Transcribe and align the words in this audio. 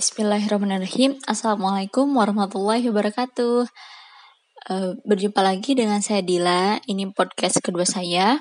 Bismillahirrahmanirrahim. 0.00 1.20
Assalamualaikum 1.28 2.08
warahmatullahi 2.16 2.88
wabarakatuh. 2.88 3.68
Uh, 4.64 4.96
berjumpa 5.04 5.44
lagi 5.44 5.76
dengan 5.76 6.00
saya 6.00 6.24
Dila. 6.24 6.80
Ini 6.88 7.12
podcast 7.12 7.60
kedua 7.60 7.84
saya. 7.84 8.40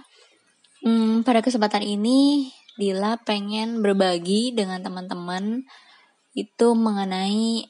Hmm, 0.88 1.28
pada 1.28 1.44
kesempatan 1.44 1.84
ini, 1.84 2.48
Dila 2.80 3.20
pengen 3.28 3.84
berbagi 3.84 4.56
dengan 4.56 4.80
teman-teman 4.80 5.68
itu 6.32 6.68
mengenai 6.80 7.68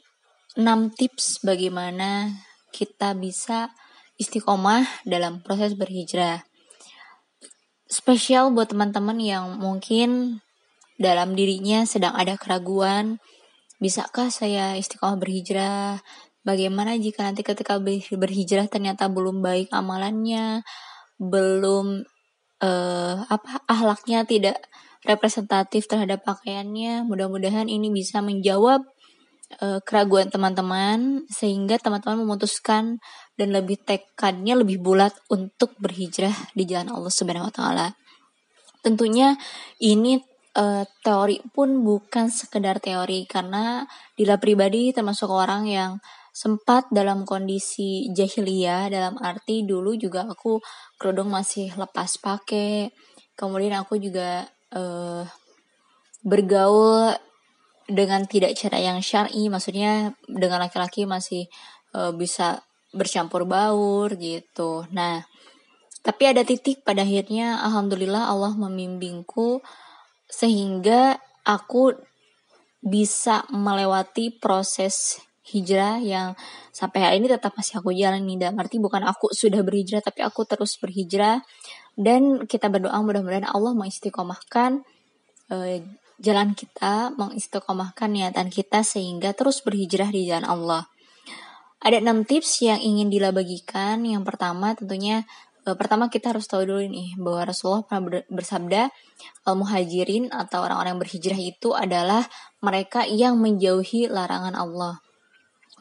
6 0.53 0.61
tips 0.93 1.41
bagaimana 1.41 2.29
kita 2.69 3.17
bisa 3.17 3.73
istiqomah 4.21 4.85
dalam 5.01 5.41
proses 5.41 5.73
berhijrah. 5.73 6.45
Spesial 7.89 8.53
buat 8.53 8.69
teman-teman 8.69 9.17
yang 9.17 9.57
mungkin 9.57 10.41
dalam 10.99 11.33
dirinya 11.33 11.87
sedang 11.87 12.13
ada 12.13 12.35
keraguan, 12.35 13.23
Bisakah 13.79 14.27
saya 14.27 14.75
istiqomah 14.75 15.15
berhijrah? 15.15 16.03
Bagaimana 16.43 16.99
jika 16.99 17.23
nanti 17.23 17.47
ketika 17.47 17.79
berhijrah 17.79 18.67
ternyata 18.67 19.07
belum 19.07 19.39
baik 19.39 19.71
amalannya, 19.71 20.67
belum 21.15 22.03
uh, 22.59 23.15
apa 23.23 23.63
ahlaknya 23.71 24.27
tidak 24.27 24.59
representatif 25.07 25.87
terhadap 25.87 26.27
pakaiannya. 26.27 27.07
Mudah-mudahan 27.07 27.71
ini 27.71 27.87
bisa 27.87 28.19
menjawab 28.19 28.83
uh, 29.63 29.79
keraguan 29.87 30.27
teman-teman 30.27 31.23
sehingga 31.31 31.79
teman-teman 31.79 32.27
memutuskan 32.27 32.99
dan 33.39 33.47
lebih 33.55 33.79
tekadnya 33.79 34.59
lebih 34.59 34.83
bulat 34.83 35.15
untuk 35.31 35.71
berhijrah 35.79 36.35
di 36.51 36.67
jalan 36.67 36.99
Allah 36.99 37.13
Subhanahu 37.15 37.47
wa 37.47 37.55
taala. 37.55 37.87
Tentunya 38.83 39.39
ini 39.79 40.19
uh, 40.55 40.83
teori 41.05 41.43
pun 41.53 41.83
bukan 41.85 42.31
sekedar 42.31 42.81
teori 42.81 43.27
karena 43.29 43.85
Dila 44.17 44.41
pribadi 44.41 44.89
termasuk 44.95 45.29
orang 45.29 45.69
yang 45.69 45.91
sempat 46.33 46.87
dalam 46.93 47.27
kondisi 47.27 48.07
jahiliyah 48.15 48.87
dalam 48.87 49.19
arti 49.19 49.67
dulu 49.67 49.97
juga 49.99 50.29
aku 50.29 50.61
kerudung 50.95 51.33
masih 51.33 51.73
lepas 51.75 52.15
pakai 52.21 52.93
kemudian 53.35 53.75
aku 53.81 53.99
juga 53.99 54.47
uh, 54.71 55.25
bergaul 56.23 57.15
dengan 57.89 58.23
tidak 58.29 58.53
cara 58.53 58.77
yang 58.77 59.01
syar'i 59.01 59.49
maksudnya 59.49 60.13
dengan 60.29 60.61
laki-laki 60.61 61.09
masih 61.09 61.49
uh, 61.97 62.13
bisa 62.13 62.61
bercampur 62.93 63.45
baur 63.49 64.13
gitu. 64.17 64.85
Nah 64.93 65.25
tapi 66.05 66.29
ada 66.29 66.45
titik 66.47 66.85
pada 66.85 67.03
akhirnya 67.03 67.59
alhamdulillah 67.65 68.31
Allah 68.31 68.53
membimbingku 68.55 69.59
sehingga 70.29 71.17
aku 71.43 71.97
bisa 72.79 73.43
melewati 73.51 74.37
proses 74.37 75.19
hijrah 75.49 75.97
yang 75.99 76.37
sampai 76.69 76.99
hari 77.01 77.15
ini 77.19 77.27
tetap 77.27 77.57
masih 77.57 77.81
aku 77.81 77.91
jalani. 77.91 78.37
Dalam 78.37 78.55
arti 78.61 78.77
bukan 78.77 79.03
aku 79.03 79.33
sudah 79.33 79.65
berhijrah 79.65 80.05
tapi 80.05 80.21
aku 80.21 80.45
terus 80.45 80.77
berhijrah. 80.77 81.41
Dan 81.99 82.47
kita 82.47 82.71
berdoa 82.71 82.95
mudah-mudahan 83.03 83.49
Allah 83.49 83.75
mengistiqomahkan 83.75 84.87
uh, 85.51 85.77
jalan 86.19 86.55
kita 86.55 87.11
mengistiqomahkan 87.15 88.07
niatan 88.07 88.47
kita 88.47 88.87
sehingga 88.87 89.35
terus 89.35 89.59
berhijrah 89.65 90.07
di 90.07 90.29
jalan 90.29 90.47
Allah. 90.47 90.83
Ada 91.79 92.03
enam 92.03 92.27
tips 92.27 92.63
yang 92.63 92.79
ingin 92.79 93.07
dilabagikan. 93.07 94.03
Yang 94.03 94.23
pertama 94.27 94.75
tentunya 94.75 95.23
uh, 95.65 95.75
pertama 95.75 96.07
kita 96.07 96.31
harus 96.35 96.47
tahu 96.47 96.67
dulu 96.67 96.83
nih 96.85 97.17
bahwa 97.19 97.49
Rasulullah 97.49 97.83
pernah 97.83 98.21
bersabda 98.27 98.81
al 99.47 99.55
muhajirin 99.59 100.31
atau 100.31 100.63
orang-orang 100.63 100.95
yang 100.95 101.01
berhijrah 101.01 101.39
itu 101.39 101.69
adalah 101.75 102.23
mereka 102.63 103.03
yang 103.07 103.39
menjauhi 103.39 104.07
larangan 104.07 104.55
Allah. 104.55 105.03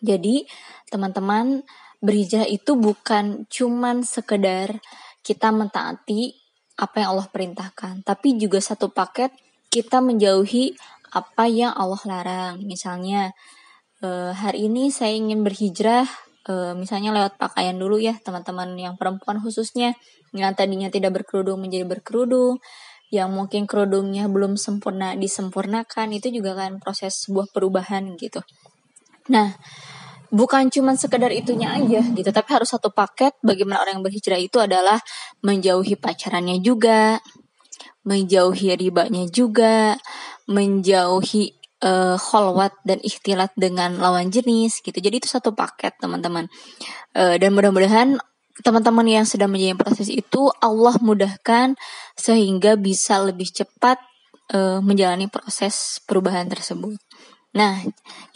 Jadi 0.03 0.47
teman-teman 0.91 1.67
berhijrah 1.99 2.47
itu 2.47 2.79
bukan 2.79 3.47
cuman 3.51 4.06
sekedar 4.06 4.78
kita 5.27 5.50
mentaati 5.50 6.39
apa 6.78 7.03
yang 7.03 7.19
Allah 7.19 7.28
perintahkan, 7.28 8.06
tapi 8.06 8.39
juga 8.39 8.62
satu 8.62 8.95
paket 8.95 9.34
kita 9.69 9.99
menjauhi 9.99 10.78
apa 11.10 11.50
yang 11.50 11.75
Allah 11.75 12.00
larang. 12.06 12.55
Misalnya 12.62 13.34
uh, 14.00 14.31
hari 14.31 14.71
ini 14.71 14.95
saya 14.95 15.19
ingin 15.19 15.43
berhijrah 15.43 16.06
uh, 16.48 16.72
misalnya 16.75 17.14
lewat 17.14 17.36
pakaian 17.36 17.76
dulu 17.76 18.00
ya 18.00 18.16
teman-teman 18.25 18.75
yang 18.75 18.97
perempuan 18.97 19.38
khususnya 19.38 19.94
yang 20.32 20.53
tadinya 20.56 20.88
tidak 20.88 21.22
berkerudung 21.22 21.60
menjadi 21.62 21.84
berkerudung 21.84 22.59
yang 23.09 23.32
mungkin 23.32 23.64
kerudungnya 23.64 24.28
belum 24.28 24.60
sempurna 24.60 25.16
disempurnakan 25.16 26.12
itu 26.12 26.28
juga 26.28 26.53
kan 26.53 26.76
proses 26.76 27.16
sebuah 27.25 27.48
perubahan 27.53 28.16
gitu. 28.20 28.44
Nah 29.32 29.56
bukan 30.28 30.69
cuma 30.69 30.92
sekedar 30.92 31.32
itunya 31.32 31.72
aja 31.72 32.04
gitu 32.04 32.28
tapi 32.28 32.48
harus 32.53 32.69
satu 32.69 32.92
paket 32.92 33.32
bagaimana 33.41 33.80
orang 33.80 34.00
yang 34.00 34.04
berhijrah 34.04 34.36
itu 34.36 34.60
adalah 34.60 35.00
menjauhi 35.41 35.97
pacarannya 35.97 36.60
juga 36.60 37.16
menjauhi 38.04 38.76
ribanya 38.76 39.25
juga 39.28 39.97
menjauhi 40.44 41.58
uh, 41.83 42.16
kholwat 42.19 42.75
dan 42.83 42.99
ikhtilat 43.03 43.55
dengan 43.55 43.99
lawan 43.99 44.31
jenis 44.31 44.83
gitu. 44.83 44.99
Jadi 44.99 45.22
itu 45.25 45.28
satu 45.31 45.55
paket 45.55 45.94
teman-teman. 45.99 46.50
Uh, 47.15 47.39
dan 47.39 47.55
mudah-mudahan 47.55 48.19
teman-teman 48.62 49.06
yang 49.06 49.27
sedang 49.27 49.55
menjalani 49.55 49.78
proses 49.78 50.11
itu 50.11 50.50
Allah 50.59 50.99
mudahkan 50.99 51.78
sehingga 52.19 52.75
bisa 52.75 53.22
lebih 53.22 53.47
cepat 53.55 54.03
uh, 54.55 54.83
menjalani 54.83 55.31
proses 55.31 56.03
perubahan 56.05 56.50
tersebut. 56.50 56.99
Nah, 57.56 57.81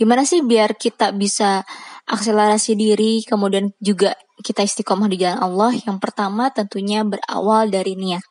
gimana 0.00 0.24
sih 0.24 0.40
biar 0.40 0.74
kita 0.78 1.12
bisa 1.12 1.62
akselerasi 2.08 2.74
diri, 2.74 3.22
kemudian 3.22 3.70
juga 3.78 4.16
kita 4.40 4.64
istiqomah 4.64 5.06
di 5.06 5.20
jalan 5.20 5.38
Allah? 5.38 5.70
Yang 5.76 5.98
pertama 6.00 6.48
tentunya 6.48 7.04
berawal 7.04 7.68
dari 7.68 7.94
niat 7.94 8.24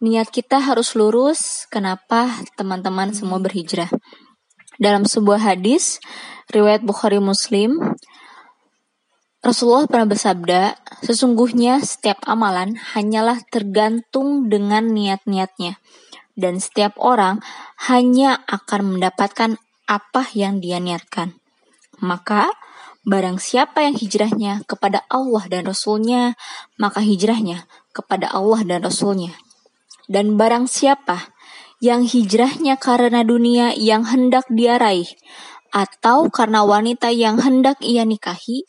niat 0.00 0.28
kita 0.28 0.60
harus 0.60 0.92
lurus. 0.92 1.64
Kenapa 1.72 2.28
teman-teman 2.56 3.12
semua 3.16 3.40
berhijrah? 3.40 3.88
Dalam 4.76 5.08
sebuah 5.08 5.40
hadis 5.40 6.04
riwayat 6.52 6.84
Bukhari 6.84 7.16
Muslim, 7.16 7.80
Rasulullah 9.40 9.86
pernah 9.86 10.10
bersabda, 10.10 10.74
sesungguhnya 11.06 11.78
setiap 11.78 12.18
amalan 12.26 12.74
hanyalah 12.76 13.40
tergantung 13.46 14.50
dengan 14.50 14.90
niat-niatnya. 14.90 15.78
Dan 16.36 16.60
setiap 16.60 17.00
orang 17.00 17.40
hanya 17.88 18.44
akan 18.44 18.98
mendapatkan 18.98 19.56
apa 19.88 20.22
yang 20.36 20.60
dia 20.60 20.82
niatkan. 20.82 21.38
Maka, 22.02 22.52
barang 23.08 23.40
siapa 23.40 23.86
yang 23.86 23.96
hijrahnya 23.96 24.66
kepada 24.68 25.06
Allah 25.08 25.48
dan 25.48 25.64
Rasulnya, 25.64 26.36
maka 26.76 27.00
hijrahnya 27.00 27.64
kepada 27.96 28.28
Allah 28.28 28.60
dan 28.68 28.84
Rasulnya. 28.84 29.45
Dan 30.06 30.38
barang 30.38 30.70
siapa 30.70 31.34
yang 31.82 32.06
hijrahnya 32.06 32.80
karena 32.80 33.26
dunia 33.26 33.74
yang 33.76 34.06
hendak 34.06 34.48
dia 34.48 34.80
raih, 34.80 35.08
atau 35.74 36.32
karena 36.32 36.64
wanita 36.64 37.12
yang 37.12 37.36
hendak 37.36 37.76
ia 37.84 38.06
nikahi, 38.06 38.64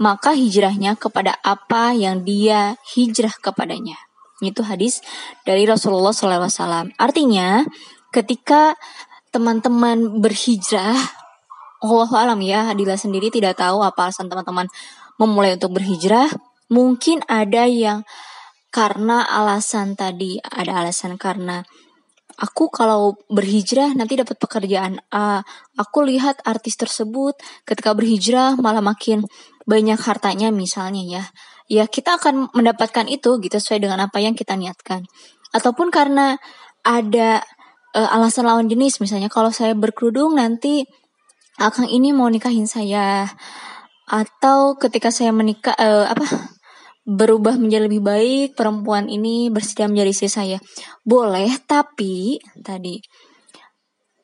maka 0.00 0.32
hijrahnya 0.32 0.96
kepada 0.96 1.36
apa 1.44 1.92
yang 1.92 2.24
dia 2.24 2.80
hijrah 2.96 3.32
kepadanya. 3.40 3.96
Itu 4.40 4.60
hadis 4.64 5.00
dari 5.48 5.64
Rasulullah 5.64 6.12
SAW. 6.12 6.92
Artinya, 7.00 7.64
ketika 8.12 8.76
teman-teman 9.32 10.20
berhijrah, 10.20 10.96
Allah 11.80 12.10
alam 12.16 12.40
ya, 12.40 12.72
Adila 12.72 12.96
sendiri 12.96 13.32
tidak 13.32 13.60
tahu 13.60 13.80
apa 13.80 14.08
alasan 14.08 14.28
teman-teman 14.28 14.68
memulai 15.16 15.56
untuk 15.56 15.76
berhijrah. 15.76 16.28
Mungkin 16.68 17.24
ada 17.28 17.64
yang 17.64 18.04
karena 18.76 19.24
alasan 19.24 19.96
tadi 19.96 20.36
ada 20.44 20.84
alasan 20.84 21.16
karena 21.16 21.64
aku 22.36 22.68
kalau 22.68 23.16
berhijrah 23.32 23.96
nanti 23.96 24.20
dapat 24.20 24.36
pekerjaan 24.36 25.00
A. 25.08 25.40
Aku 25.80 26.04
lihat 26.04 26.44
artis 26.44 26.76
tersebut 26.76 27.40
ketika 27.64 27.96
berhijrah 27.96 28.60
malah 28.60 28.84
makin 28.84 29.24
banyak 29.64 29.96
hartanya 29.96 30.52
misalnya 30.52 31.02
ya. 31.08 31.24
Ya 31.72 31.84
kita 31.88 32.20
akan 32.20 32.52
mendapatkan 32.52 33.08
itu 33.08 33.40
gitu 33.40 33.56
sesuai 33.56 33.80
dengan 33.88 34.04
apa 34.04 34.20
yang 34.20 34.36
kita 34.36 34.52
niatkan. 34.60 35.08
Ataupun 35.56 35.88
karena 35.88 36.36
ada 36.84 37.40
uh, 37.96 38.08
alasan 38.12 38.44
lawan 38.44 38.68
jenis 38.68 39.00
misalnya 39.00 39.32
kalau 39.32 39.48
saya 39.48 39.72
berkerudung 39.72 40.36
nanti 40.36 40.84
akang 41.56 41.88
ini 41.88 42.12
mau 42.12 42.28
nikahin 42.28 42.68
saya 42.68 43.24
atau 44.04 44.76
ketika 44.76 45.08
saya 45.08 45.32
menikah 45.32 45.72
uh, 45.80 46.12
apa 46.12 46.28
berubah 47.06 47.54
menjadi 47.54 47.86
lebih 47.86 48.02
baik, 48.02 48.58
perempuan 48.58 49.06
ini 49.06 49.46
bersedia 49.48 49.86
menjadi 49.86 50.10
istri 50.10 50.28
saya. 50.28 50.58
Boleh, 51.06 51.48
tapi 51.62 52.42
tadi 52.60 52.98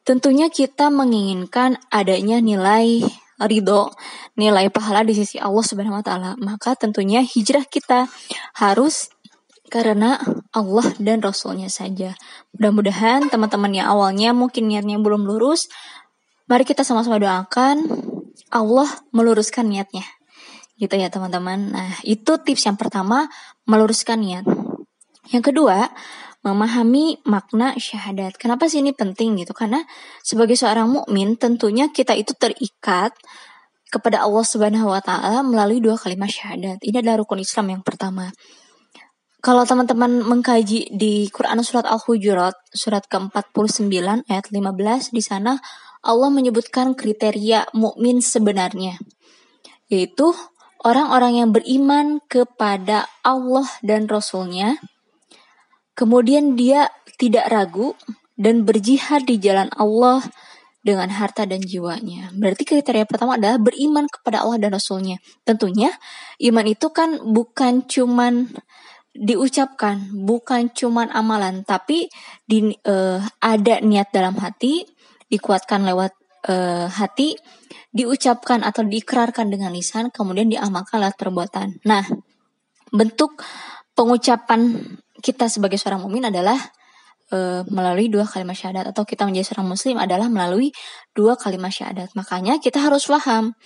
tentunya 0.03 0.51
kita 0.51 0.91
menginginkan 0.91 1.79
adanya 1.95 2.43
nilai 2.43 3.07
ridho, 3.39 3.95
nilai 4.35 4.67
pahala 4.75 5.07
di 5.07 5.15
sisi 5.15 5.39
Allah 5.39 5.63
Subhanahu 5.63 6.03
wa 6.03 6.05
taala. 6.05 6.31
Maka 6.43 6.75
tentunya 6.75 7.23
hijrah 7.23 7.63
kita 7.71 8.11
harus 8.59 9.15
karena 9.71 10.21
Allah 10.53 10.85
dan 11.01 11.25
Rasulnya 11.25 11.73
saja. 11.73 12.13
Mudah-mudahan 12.59 13.33
teman-teman 13.33 13.73
yang 13.73 13.89
awalnya 13.89 14.37
mungkin 14.37 14.69
niatnya 14.69 15.01
belum 15.01 15.25
lurus, 15.25 15.71
mari 16.45 16.69
kita 16.69 16.85
sama-sama 16.85 17.17
doakan 17.17 17.89
Allah 18.53 18.91
meluruskan 19.17 19.71
niatnya. 19.73 20.05
Gitu 20.83 20.99
ya 20.99 21.07
teman-teman. 21.07 21.71
Nah 21.71 21.95
itu 22.03 22.43
tips 22.43 22.67
yang 22.67 22.75
pertama, 22.75 23.31
meluruskan 23.71 24.19
niat. 24.19 24.43
Yang 25.31 25.55
kedua, 25.55 25.95
memahami 26.43 27.23
makna 27.23 27.79
syahadat. 27.79 28.35
Kenapa 28.35 28.67
sih 28.67 28.83
ini 28.83 28.91
penting 28.91 29.39
gitu? 29.39 29.55
Karena 29.55 29.87
sebagai 30.27 30.59
seorang 30.59 30.91
mukmin 30.91 31.39
tentunya 31.39 31.95
kita 31.95 32.19
itu 32.19 32.35
terikat 32.35 33.15
kepada 33.93 34.27
Allah 34.27 34.43
Subhanahu 34.43 34.91
wa 34.91 34.99
taala 34.99 35.47
melalui 35.47 35.79
dua 35.79 35.95
kalimat 35.95 36.27
syahadat. 36.27 36.83
Ini 36.83 36.99
adalah 36.99 37.23
rukun 37.23 37.39
Islam 37.39 37.79
yang 37.79 37.83
pertama. 37.87 38.35
Kalau 39.43 39.67
teman-teman 39.67 40.23
mengkaji 40.23 40.95
di 40.95 41.27
Quran 41.35 41.59
surat 41.67 41.83
Al-Hujurat, 41.83 42.55
surat 42.71 43.03
ke-49 43.11 43.91
ayat 44.31 44.47
15, 44.55 45.11
di 45.11 45.19
sana 45.19 45.59
Allah 45.99 46.31
menyebutkan 46.31 46.95
kriteria 46.95 47.75
mukmin 47.75 48.23
sebenarnya, 48.23 49.03
yaitu 49.91 50.31
orang-orang 50.83 51.43
yang 51.43 51.51
beriman 51.55 52.19
kepada 52.27 53.07
Allah 53.23 53.67
dan 53.83 54.07
Rasulnya, 54.11 54.79
kemudian 55.95 56.59
dia 56.59 56.91
tidak 57.17 57.49
ragu 57.51 57.95
dan 58.35 58.67
berjihad 58.67 59.27
di 59.27 59.39
jalan 59.39 59.71
Allah 59.79 60.23
dengan 60.83 61.15
harta 61.15 61.47
dan 61.47 61.63
jiwanya. 61.63 62.35
Berarti 62.35 62.67
kriteria 62.67 63.07
pertama 63.07 63.39
adalah 63.39 63.57
beriman 63.63 64.11
kepada 64.11 64.43
Allah 64.43 64.59
dan 64.59 64.75
Rasulnya. 64.75 65.23
Tentunya 65.47 65.95
iman 66.43 66.67
itu 66.67 66.91
kan 66.91 67.23
bukan 67.23 67.87
cuman 67.87 68.51
diucapkan 69.13 70.09
bukan 70.25 70.73
cuman 70.73 71.13
amalan 71.13 71.69
tapi 71.69 72.09
di, 72.49 72.73
uh, 72.89 73.21
ada 73.45 73.85
niat 73.85 74.09
dalam 74.09 74.41
hati 74.41 74.89
dikuatkan 75.29 75.85
lewat 75.85 76.17
uh, 76.49 76.87
hati 76.91 77.37
diucapkan 77.93 78.65
atau 78.65 78.83
diikrarkan 78.87 79.53
dengan 79.53 79.71
lisan 79.71 80.09
kemudian 80.09 80.49
diamalkan 80.49 81.03
lewat 81.03 81.17
perbuatan. 81.21 81.83
Nah 81.85 82.03
bentuk 82.93 83.41
pengucapan 83.93 84.77
kita 85.23 85.47
sebagai 85.47 85.77
seorang 85.77 86.03
mukmin 86.03 86.27
adalah 86.29 86.57
uh, 87.33 87.63
melalui 87.73 88.13
dua 88.13 88.29
kalimat 88.29 88.57
syahadat 88.57 88.93
atau 88.93 89.03
kita 89.09 89.25
menjadi 89.25 89.53
seorang 89.53 89.69
muslim 89.73 89.97
adalah 89.97 90.29
melalui 90.29 90.71
dua 91.17 91.35
kalimat 91.41 91.73
syahadat. 91.73 92.13
Makanya 92.13 92.61
kita 92.61 92.79
harus 92.81 93.09
paham 93.09 93.57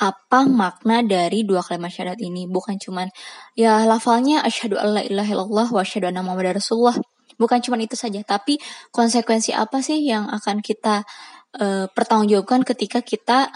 apa 0.00 0.40
makna 0.48 1.04
dari 1.04 1.44
dua 1.44 1.60
kalimat 1.60 1.92
syahadat 1.92 2.18
ini. 2.24 2.48
Bukan 2.48 2.80
cuman 2.80 3.12
ya 3.56 3.84
lafalnya 3.84 4.40
asyhadu 4.44 4.80
alla 4.80 5.04
ilaha 5.04 5.30
illallah 5.32 5.68
wa 5.68 5.80
asyhadu 5.84 6.08
anna 6.08 6.24
muhammadar 6.24 6.56
rasulullah. 6.56 6.96
Bukan 7.40 7.64
cuman 7.64 7.80
itu 7.88 7.96
saja 7.96 8.20
tapi 8.20 8.60
konsekuensi 8.92 9.56
apa 9.56 9.80
sih 9.80 10.04
yang 10.04 10.28
akan 10.28 10.60
kita 10.60 11.08
uh, 11.58 11.86
pertanggungjawabkan 11.90 12.62
ketika 12.62 13.02
kita 13.02 13.50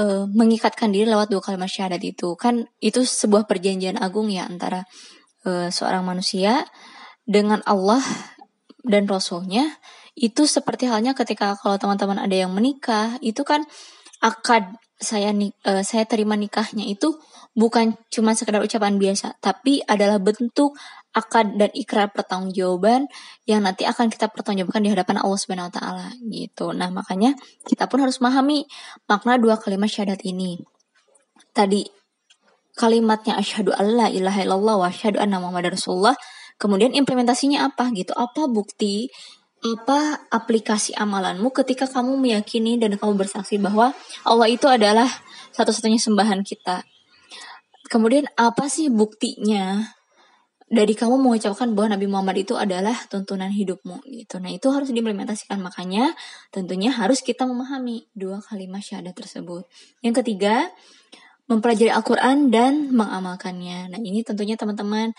uh, 0.00 0.24
mengikatkan 0.30 0.92
diri 0.92 1.08
lewat 1.08 1.28
dua 1.28 1.42
kalimat 1.44 1.68
syahadat 1.68 2.00
itu. 2.00 2.32
Kan 2.38 2.68
itu 2.80 3.04
sebuah 3.04 3.44
perjanjian 3.44 4.00
agung 4.00 4.32
ya 4.32 4.48
antara 4.48 4.86
uh, 5.44 5.68
seorang 5.68 6.06
manusia 6.06 6.64
dengan 7.28 7.60
Allah 7.68 8.00
dan 8.86 9.04
Rasulnya. 9.04 9.68
Itu 10.18 10.50
seperti 10.50 10.90
halnya 10.90 11.14
ketika 11.14 11.54
kalau 11.60 11.78
teman-teman 11.78 12.18
ada 12.18 12.34
yang 12.34 12.50
menikah 12.50 13.20
itu 13.22 13.44
kan 13.46 13.62
akad 14.18 14.66
saya 14.98 15.30
uh, 15.30 15.82
saya 15.86 16.04
terima 16.10 16.34
nikahnya 16.34 16.82
itu 16.82 17.14
bukan 17.54 17.94
cuma 18.10 18.34
sekedar 18.34 18.62
ucapan 18.62 18.98
biasa, 18.98 19.38
tapi 19.38 19.82
adalah 19.86 20.18
bentuk 20.18 20.74
akad 21.14 21.58
dan 21.58 21.70
ikrar 21.74 22.10
pertanggungjawaban 22.14 23.10
yang 23.48 23.64
nanti 23.64 23.88
akan 23.88 24.12
kita 24.12 24.30
pertanggungjawabkan 24.30 24.82
di 24.84 24.90
hadapan 24.92 25.16
Allah 25.22 25.38
Subhanahu 25.38 25.70
wa 25.70 25.74
taala 25.74 26.06
gitu. 26.30 26.70
Nah, 26.74 26.90
makanya 26.90 27.34
kita 27.66 27.90
pun 27.90 28.02
harus 28.04 28.22
memahami 28.22 28.66
makna 29.10 29.38
dua 29.40 29.58
kalimat 29.58 29.90
syahadat 29.90 30.22
ini. 30.26 30.62
Tadi 31.54 31.86
kalimatnya 32.78 33.34
asyhadu 33.34 33.74
alla 33.74 34.06
ilaha 34.06 34.38
illallah 34.46 34.74
wa 34.78 34.86
asyhadu 34.86 35.18
anna 35.18 35.42
muhammadar 35.42 35.74
rasulullah. 35.74 36.14
Kemudian 36.58 36.90
implementasinya 36.90 37.70
apa 37.70 37.90
gitu? 37.94 38.10
Apa 38.18 38.50
bukti 38.50 39.10
apa 39.58 40.30
aplikasi 40.30 40.94
amalanmu 40.94 41.50
ketika 41.50 41.90
kamu 41.90 42.14
meyakini 42.14 42.78
dan 42.78 42.94
kamu 42.94 43.18
bersaksi 43.18 43.58
bahwa 43.58 43.90
Allah 44.22 44.48
itu 44.48 44.70
adalah 44.70 45.10
satu-satunya 45.50 45.98
sembahan 45.98 46.46
kita. 46.46 46.86
Kemudian 47.90 48.30
apa 48.38 48.70
sih 48.70 48.92
buktinya 48.92 49.82
dari 50.68 50.92
kamu 50.92 51.16
mengucapkan 51.16 51.72
bahwa 51.72 51.96
Nabi 51.96 52.06
Muhammad 52.06 52.36
itu 52.44 52.54
adalah 52.54 52.94
tuntunan 53.08 53.48
hidupmu 53.48 54.04
gitu. 54.04 54.36
Nah, 54.36 54.52
itu 54.52 54.68
harus 54.68 54.92
diimplementasikan 54.92 55.56
makanya 55.64 56.12
tentunya 56.52 56.92
harus 56.92 57.24
kita 57.24 57.48
memahami 57.48 58.04
dua 58.12 58.44
kalimat 58.44 58.84
syahadat 58.84 59.16
tersebut. 59.16 59.64
Yang 60.04 60.20
ketiga, 60.22 60.68
mempelajari 61.48 61.88
Al-Qur'an 61.88 62.52
dan 62.52 62.92
mengamalkannya. 62.92 63.96
Nah, 63.96 63.98
ini 63.98 64.20
tentunya 64.20 64.60
teman-teman 64.60 65.16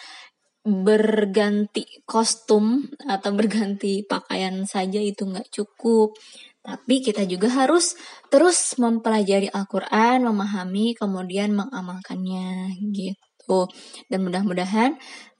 berganti 0.69 2.05
kostum 2.05 2.85
atau 3.09 3.33
berganti 3.33 4.05
pakaian 4.05 4.63
saja 4.69 5.01
itu 5.01 5.25
nggak 5.25 5.49
cukup. 5.49 6.13
Tapi 6.61 7.01
kita 7.01 7.25
juga 7.25 7.49
harus 7.49 7.97
terus 8.29 8.77
mempelajari 8.77 9.49
Al-Quran, 9.49 10.27
memahami, 10.27 10.93
kemudian 10.93 11.57
mengamalkannya 11.57 12.77
gitu. 12.93 13.65
Dan 14.11 14.29
mudah-mudahan 14.29 14.93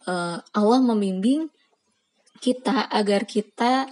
uh, 0.10 0.42
Allah 0.42 0.80
membimbing 0.82 1.54
kita 2.40 2.88
agar 2.88 3.28
kita 3.28 3.86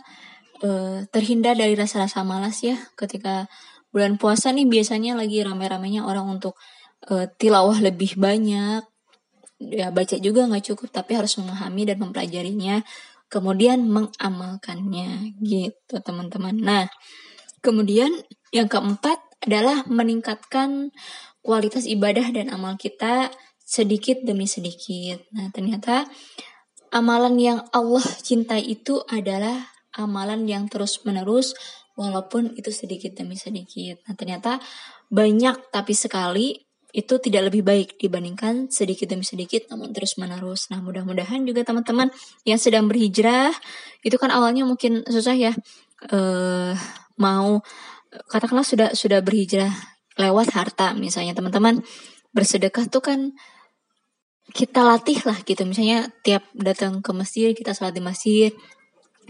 uh, 0.63 0.99
terhindar 1.11 1.53
dari 1.59 1.75
rasa-rasa 1.75 2.23
malas 2.23 2.63
ya 2.63 2.79
ketika 2.95 3.45
bulan 3.91 4.15
puasa 4.15 4.55
nih 4.55 4.67
biasanya 4.67 5.19
lagi 5.19 5.43
rame-ramenya 5.43 6.07
orang 6.07 6.39
untuk 6.39 6.55
uh, 7.11 7.27
tilawah 7.37 7.77
lebih 7.83 8.15
banyak 8.15 8.87
ya 9.57 9.89
baca 9.89 10.15
juga 10.21 10.45
nggak 10.45 10.73
cukup 10.73 10.89
tapi 10.93 11.17
harus 11.17 11.33
memahami 11.41 11.89
dan 11.89 11.97
mempelajarinya 12.01 12.85
kemudian 13.27 13.83
mengamalkannya 13.89 15.35
gitu 15.43 15.95
teman-teman. 15.99 16.55
Nah 16.57 16.85
kemudian 17.59 18.09
yang 18.55 18.71
keempat 18.71 19.19
adalah 19.43 19.83
meningkatkan 19.85 20.95
kualitas 21.43 21.85
ibadah 21.85 22.31
dan 22.31 22.51
amal 22.51 22.79
kita 22.79 23.31
sedikit 23.61 24.23
demi 24.23 24.47
sedikit. 24.47 25.27
Nah 25.35 25.51
ternyata 25.51 26.07
amalan 26.91 27.35
yang 27.35 27.59
Allah 27.75 28.03
cintai 28.23 28.63
itu 28.63 29.03
adalah 29.11 29.75
amalan 29.95 30.47
yang 30.47 30.71
terus 30.71 31.03
menerus 31.03 31.51
walaupun 31.99 32.55
itu 32.55 32.71
sedikit 32.71 33.17
demi 33.17 33.35
sedikit. 33.35 33.99
Nah 34.07 34.15
ternyata 34.15 34.61
banyak 35.11 35.71
tapi 35.73 35.91
sekali 35.97 36.66
itu 36.97 37.21
tidak 37.21 37.53
lebih 37.53 37.61
baik 37.61 38.01
dibandingkan 38.01 38.73
sedikit 38.73 39.13
demi 39.13 39.21
sedikit 39.21 39.69
namun 39.69 39.93
terus 39.93 40.17
menerus. 40.17 40.73
Nah 40.73 40.81
mudah-mudahan 40.81 41.45
juga 41.45 41.61
teman-teman 41.61 42.09
yang 42.41 42.57
sedang 42.57 42.89
berhijrah 42.89 43.53
itu 44.01 44.17
kan 44.17 44.33
awalnya 44.33 44.65
mungkin 44.65 45.05
susah 45.05 45.37
ya 45.37 45.53
uh, 46.09 46.73
mau 47.21 47.61
katakanlah 48.33 48.65
sudah 48.65 48.89
sudah 48.97 49.21
berhijrah 49.21 49.69
lewat 50.17 50.49
harta 50.57 50.97
misalnya 50.97 51.37
teman-teman. 51.37 51.85
Bersedekah 52.33 52.89
tuh 52.89 53.05
kan 53.05 53.37
kita 54.57 54.81
latih 54.81 55.21
lah 55.21 55.37
gitu. 55.45 55.69
Misalnya 55.69 56.09
tiap 56.25 56.49
datang 56.57 57.05
ke 57.05 57.13
masjid 57.13 57.53
kita 57.53 57.77
sholat 57.77 57.93
di 57.93 58.01
masjid 58.01 58.49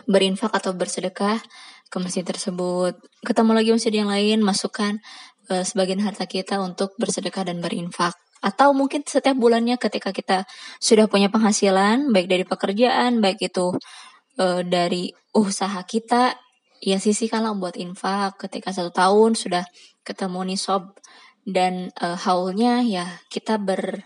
berinfak 0.07 0.55
atau 0.55 0.71
bersedekah 0.71 1.43
ke 1.91 1.97
masjid 1.99 2.23
tersebut. 2.23 2.95
Ketemu 3.27 3.51
lagi 3.51 3.69
masjid 3.75 3.91
yang 3.91 4.07
lain 4.07 4.39
masukkan 4.39 5.03
uh, 5.49 5.63
sebagian 5.65 6.03
harta 6.03 6.25
kita 6.27 6.59
untuk 6.61 6.93
bersedekah 6.99 7.47
dan 7.47 7.59
berinfak. 7.63 8.15
Atau 8.39 8.71
mungkin 8.77 9.01
setiap 9.01 9.33
bulannya 9.33 9.81
ketika 9.81 10.13
kita 10.13 10.45
sudah 10.77 11.09
punya 11.09 11.27
penghasilan, 11.33 12.13
baik 12.13 12.27
dari 12.29 12.45
pekerjaan, 12.45 13.17
baik 13.17 13.49
itu 13.49 13.73
uh, 14.37 14.61
dari 14.61 15.09
usaha 15.33 15.81
kita, 15.83 16.37
ya 16.83 16.97
sisihkanlah 17.01 17.57
buat 17.57 17.75
infak. 17.75 18.37
Ketika 18.45 18.69
satu 18.69 18.93
tahun 18.93 19.33
sudah 19.33 19.65
ketemu 20.05 20.53
nisob 20.53 20.93
dan 21.43 21.89
uh, 21.97 22.13
haulnya, 22.13 22.85
ya 22.85 23.05
kita 23.33 23.57
ber 23.57 24.05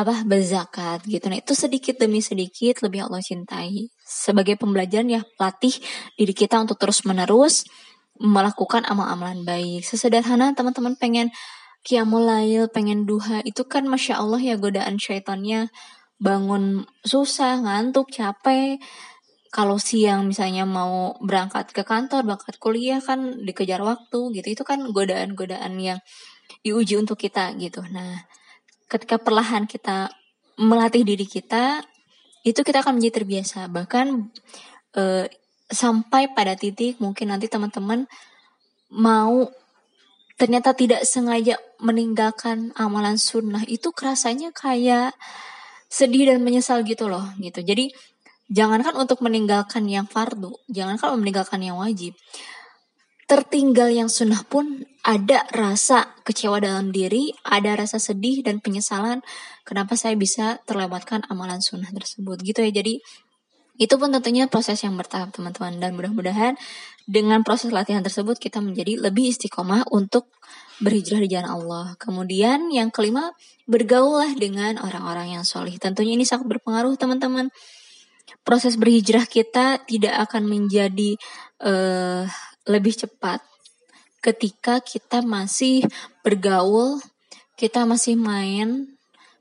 apa 0.00 0.24
berzakat 0.24 1.04
gitu. 1.04 1.28
Nah 1.28 1.44
itu 1.44 1.52
sedikit 1.52 2.00
demi 2.00 2.24
sedikit 2.24 2.80
lebih 2.80 3.04
Allah 3.04 3.20
cintai. 3.20 3.92
Sebagai 4.00 4.56
pembelajaran 4.56 5.12
ya 5.12 5.20
latih 5.36 5.76
diri 6.16 6.32
kita 6.32 6.56
untuk 6.56 6.80
terus 6.80 7.04
menerus 7.04 7.68
melakukan 8.20 8.84
amal-amalan 8.84 9.42
baik. 9.48 9.82
Sesederhana 9.82 10.52
teman-teman 10.52 10.94
pengen 11.00 11.32
kiamul 11.80 12.28
lail, 12.28 12.68
pengen 12.68 13.08
duha, 13.08 13.40
itu 13.42 13.64
kan 13.64 13.88
Masya 13.88 14.20
Allah 14.20 14.40
ya 14.40 14.60
godaan 14.60 15.00
syaitannya 15.00 15.72
bangun 16.20 16.84
susah, 17.00 17.64
ngantuk, 17.64 18.12
capek. 18.12 18.76
Kalau 19.50 19.80
siang 19.82 20.30
misalnya 20.30 20.62
mau 20.62 21.18
berangkat 21.18 21.74
ke 21.74 21.82
kantor, 21.82 22.22
berangkat 22.22 22.60
kuliah 22.62 23.02
kan 23.02 23.40
dikejar 23.42 23.82
waktu 23.82 24.38
gitu. 24.38 24.46
Itu 24.46 24.62
kan 24.62 24.84
godaan-godaan 24.92 25.74
yang 25.80 25.98
diuji 26.62 27.00
untuk 27.00 27.18
kita 27.18 27.56
gitu. 27.58 27.82
Nah, 27.90 28.28
ketika 28.86 29.18
perlahan 29.18 29.66
kita 29.66 30.12
melatih 30.60 31.02
diri 31.02 31.24
kita 31.24 31.82
itu 32.44 32.60
kita 32.60 32.84
akan 32.84 33.00
menjadi 33.00 33.24
terbiasa 33.24 33.68
bahkan 33.68 34.28
uh, 34.96 35.24
sampai 35.70 36.30
pada 36.34 36.58
titik 36.58 36.98
mungkin 36.98 37.30
nanti 37.30 37.46
teman-teman 37.46 38.10
mau 38.90 39.48
ternyata 40.34 40.74
tidak 40.74 41.06
sengaja 41.06 41.56
meninggalkan 41.78 42.74
amalan 42.74 43.16
sunnah 43.16 43.62
itu 43.70 43.94
kerasanya 43.94 44.50
kayak 44.50 45.14
sedih 45.86 46.34
dan 46.34 46.42
menyesal 46.42 46.82
gitu 46.82 47.06
loh 47.06 47.24
gitu 47.38 47.62
jadi 47.62 47.90
jangankan 48.50 48.98
untuk 48.98 49.22
meninggalkan 49.22 49.86
yang 49.86 50.10
fardu 50.10 50.50
jangankan 50.66 51.14
meninggalkan 51.18 51.62
yang 51.62 51.78
wajib 51.78 52.18
tertinggal 53.30 53.86
yang 53.86 54.10
sunnah 54.10 54.42
pun 54.42 54.82
ada 55.06 55.46
rasa 55.54 56.18
kecewa 56.26 56.58
dalam 56.58 56.90
diri, 56.90 57.30
ada 57.46 57.78
rasa 57.78 58.02
sedih 58.02 58.42
dan 58.42 58.58
penyesalan 58.58 59.22
kenapa 59.62 59.94
saya 59.94 60.18
bisa 60.18 60.58
terlewatkan 60.66 61.22
amalan 61.30 61.62
sunnah 61.62 61.94
tersebut 61.94 62.42
gitu 62.42 62.58
ya. 62.66 62.74
Jadi 62.74 62.98
itu 63.80 63.96
pun 63.96 64.12
tentunya 64.12 64.44
proses 64.44 64.76
yang 64.84 64.92
bertahap 65.00 65.32
teman-teman 65.32 65.80
dan 65.80 65.96
mudah-mudahan 65.96 66.60
dengan 67.08 67.40
proses 67.40 67.72
latihan 67.72 68.04
tersebut 68.04 68.36
kita 68.36 68.60
menjadi 68.60 69.00
lebih 69.00 69.32
istiqomah 69.32 69.88
untuk 69.88 70.28
berhijrah 70.84 71.24
di 71.24 71.32
jalan 71.32 71.48
Allah. 71.48 71.86
Kemudian 71.96 72.68
yang 72.68 72.92
kelima, 72.92 73.32
bergaullah 73.64 74.36
dengan 74.36 74.76
orang-orang 74.84 75.40
yang 75.40 75.44
solih. 75.48 75.80
Tentunya 75.80 76.12
ini 76.12 76.28
sangat 76.28 76.44
berpengaruh 76.44 76.92
teman-teman. 77.00 77.48
Proses 78.44 78.76
berhijrah 78.76 79.24
kita 79.24 79.80
tidak 79.88 80.28
akan 80.28 80.44
menjadi 80.44 81.16
uh, 81.64 82.28
lebih 82.68 82.92
cepat 82.92 83.40
ketika 84.20 84.84
kita 84.84 85.24
masih 85.24 85.88
bergaul, 86.20 87.00
kita 87.56 87.88
masih 87.88 88.20
main, 88.20 88.99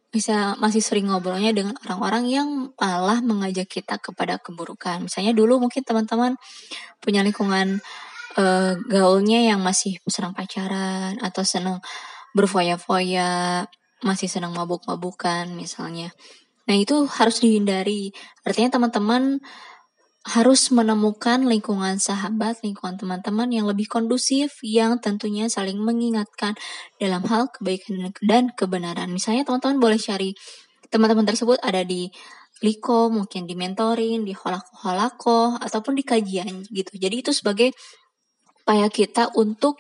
bisa 0.10 0.58
masih 0.58 0.82
sering 0.82 1.10
ngobrolnya 1.10 1.54
dengan 1.54 1.78
orang-orang 1.86 2.26
yang 2.26 2.50
malah 2.82 3.22
mengajak 3.22 3.70
kita 3.70 4.02
kepada 4.02 4.42
keburukan. 4.42 5.06
Misalnya 5.06 5.38
dulu 5.38 5.62
mungkin 5.62 5.86
teman-teman 5.86 6.34
punya 6.98 7.22
lingkungan 7.22 7.78
uh, 8.38 8.74
gaulnya 8.90 9.46
yang 9.54 9.62
masih 9.62 10.02
senang 10.10 10.34
pacaran 10.34 11.22
atau 11.22 11.46
senang 11.46 11.78
berfoya-foya, 12.34 13.66
masih 14.02 14.30
senang 14.30 14.54
mabuk-mabukan 14.58 15.50
misalnya. 15.54 16.10
Nah, 16.70 16.78
itu 16.78 17.10
harus 17.10 17.42
dihindari. 17.42 18.14
Artinya 18.46 18.78
teman-teman 18.78 19.42
harus 20.28 20.68
menemukan 20.76 21.48
lingkungan 21.48 21.96
sahabat, 21.96 22.60
lingkungan 22.60 23.00
teman-teman 23.00 23.48
yang 23.56 23.66
lebih 23.66 23.88
kondusif, 23.88 24.60
yang 24.62 25.00
tentunya 25.00 25.48
saling 25.48 25.80
mengingatkan 25.80 26.60
dalam 27.00 27.24
hal 27.24 27.48
kebaikan 27.56 28.12
dan 28.28 28.52
kebenaran. 28.52 29.10
Misalnya 29.16 29.48
teman-teman 29.48 29.80
boleh 29.80 30.00
cari 30.00 30.36
teman-teman 30.92 31.24
tersebut 31.24 31.58
ada 31.64 31.88
di 31.88 32.12
liko, 32.60 33.08
mungkin 33.08 33.48
di 33.48 33.56
mentoring, 33.56 34.28
di 34.28 34.36
holako-holako, 34.36 35.56
ataupun 35.64 35.96
di 35.96 36.04
kajian 36.04 36.68
gitu. 36.68 36.92
Jadi 37.00 37.16
itu 37.24 37.32
sebagai 37.32 37.72
upaya 38.68 38.92
kita 38.92 39.32
untuk 39.40 39.80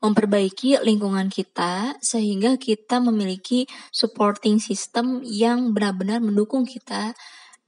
memperbaiki 0.00 0.80
lingkungan 0.80 1.28
kita 1.28 2.00
sehingga 2.00 2.56
kita 2.56 3.04
memiliki 3.04 3.68
supporting 3.92 4.56
system 4.56 5.20
yang 5.20 5.76
benar-benar 5.76 6.24
mendukung 6.24 6.64
kita 6.64 7.12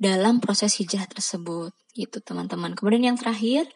dalam 0.03 0.43
proses 0.43 0.75
hijrah 0.83 1.07
tersebut 1.07 1.71
gitu 1.95 2.19
teman-teman. 2.19 2.75
Kemudian 2.75 3.15
yang 3.15 3.19
terakhir 3.21 3.71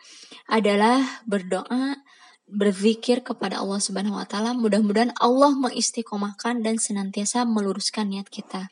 adalah 0.50 1.22
berdoa 1.22 2.02
berzikir 2.46 3.26
kepada 3.26 3.62
Allah 3.62 3.78
Subhanahu 3.78 4.18
wa 4.18 4.26
taala. 4.26 4.54
Mudah-mudahan 4.54 5.14
Allah 5.22 5.54
mengistiqomahkan 5.54 6.66
dan 6.66 6.82
senantiasa 6.82 7.46
meluruskan 7.46 8.10
niat 8.10 8.26
kita. 8.26 8.70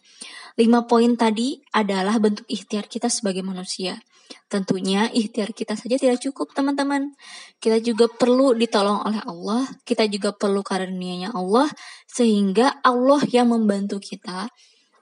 Lima 0.58 0.86
poin 0.86 1.14
tadi 1.18 1.62
adalah 1.74 2.18
bentuk 2.22 2.46
ikhtiar 2.50 2.90
kita 2.90 3.06
sebagai 3.10 3.42
manusia. 3.42 3.98
Tentunya 4.46 5.10
ikhtiar 5.10 5.50
kita 5.50 5.74
saja 5.74 5.98
tidak 5.98 6.22
cukup 6.22 6.54
teman-teman. 6.54 7.12
Kita 7.58 7.82
juga 7.82 8.06
perlu 8.06 8.54
ditolong 8.54 9.02
oleh 9.02 9.20
Allah, 9.26 9.66
kita 9.82 10.06
juga 10.06 10.30
perlu 10.32 10.62
karunia-Nya 10.62 11.34
Allah 11.34 11.66
sehingga 12.06 12.78
Allah 12.86 13.20
yang 13.30 13.50
membantu 13.50 13.98
kita 13.98 14.48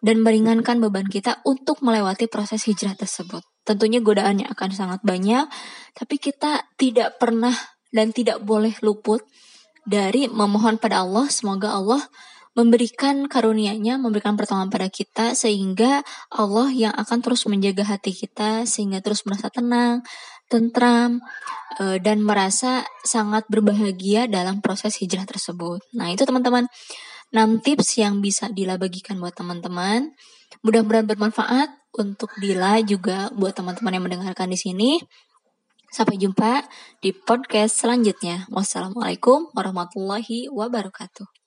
dan 0.03 0.21
meringankan 0.21 0.83
beban 0.83 1.07
kita 1.07 1.41
untuk 1.47 1.81
melewati 1.81 2.27
proses 2.27 2.67
hijrah 2.67 2.99
tersebut. 2.99 3.41
Tentunya 3.63 4.03
godaannya 4.03 4.51
akan 4.51 4.71
sangat 4.75 5.01
banyak, 5.07 5.47
tapi 5.95 6.19
kita 6.19 6.67
tidak 6.75 7.23
pernah 7.23 7.55
dan 7.95 8.11
tidak 8.11 8.43
boleh 8.43 8.75
luput 8.83 9.23
dari 9.87 10.27
memohon 10.27 10.83
pada 10.83 11.07
Allah 11.07 11.31
semoga 11.31 11.79
Allah 11.79 12.03
memberikan 12.53 13.25
karunia-Nya, 13.33 13.97
memberikan 13.97 14.37
pertolongan 14.37 14.69
pada 14.69 14.89
kita 14.93 15.33
sehingga 15.33 16.05
Allah 16.29 16.69
yang 16.69 16.93
akan 16.93 17.25
terus 17.25 17.49
menjaga 17.49 17.97
hati 17.97 18.13
kita 18.13 18.69
sehingga 18.69 19.01
terus 19.01 19.25
merasa 19.25 19.49
tenang, 19.49 20.05
tentram 20.53 21.25
eh, 21.81 21.97
dan 21.97 22.21
merasa 22.21 22.85
sangat 23.01 23.49
berbahagia 23.49 24.29
dalam 24.29 24.61
proses 24.61 25.01
hijrah 25.01 25.25
tersebut. 25.25 25.81
Nah, 25.97 26.13
itu 26.13 26.29
teman-teman 26.29 26.69
6 27.33 27.65
tips 27.65 27.97
yang 27.97 28.21
bisa 28.21 28.53
Dila 28.53 28.77
bagikan 28.77 29.17
buat 29.17 29.33
teman-teman. 29.33 30.13
Mudah-mudahan 30.61 31.09
bermanfaat 31.09 31.73
untuk 31.97 32.29
Dila 32.37 32.79
juga 32.85 33.33
buat 33.33 33.57
teman-teman 33.57 33.97
yang 33.97 34.05
mendengarkan 34.05 34.53
di 34.53 34.61
sini. 34.61 35.01
Sampai 35.89 36.21
jumpa 36.21 36.65
di 37.01 37.17
podcast 37.17 37.81
selanjutnya. 37.81 38.49
Wassalamualaikum 38.53 39.49
warahmatullahi 39.57 40.53
wabarakatuh. 40.53 41.42